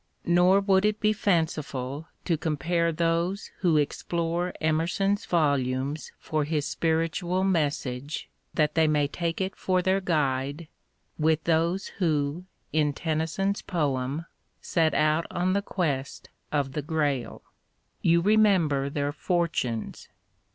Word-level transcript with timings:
Nor 0.25 0.63
woijld 0.63 0.83
it 0.83 0.99
be 0.99 1.13
fanciful 1.13 2.07
to 2.25 2.35
compare 2.35 2.91
those 2.91 3.51
who 3.59 3.77
explore 3.77 4.51
Emerson's 4.59 5.25
volumes 5.25 6.11
for 6.17 6.43
his 6.43 6.65
spiritual 6.65 7.43
message, 7.43 8.27
that 8.51 8.73
they 8.73 8.87
may 8.87 9.07
take 9.07 9.39
it 9.39 9.55
for 9.55 9.83
their 9.83 10.01
guide, 10.01 10.67
with 11.19 11.43
those 11.43 11.89
who, 12.01 12.45
in 12.73 12.93
Tennyson's 12.93 13.61
poem, 13.61 14.25
set 14.59 14.95
out 14.95 15.27
on 15.29 15.53
the 15.53 15.61
quest 15.61 16.29
of 16.51 16.71
the 16.71 16.81
Grail. 16.81 17.43
You 18.01 18.21
remember 18.21 18.89
their 18.89 19.11
fortunes. 19.11 20.09